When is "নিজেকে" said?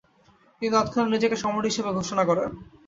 1.11-1.35